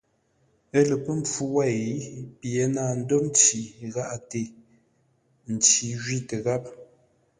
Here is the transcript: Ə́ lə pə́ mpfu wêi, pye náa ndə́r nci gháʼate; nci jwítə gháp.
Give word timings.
Ə́ 0.77 0.83
lə 0.89 0.95
pə́ 1.03 1.15
mpfu 1.19 1.43
wêi, 1.55 1.83
pye 2.39 2.63
náa 2.75 2.93
ndə́r 3.01 3.21
nci 3.29 3.59
gháʼate; 3.93 4.41
nci 5.53 5.85
jwítə 6.01 6.37
gháp. 6.45 6.63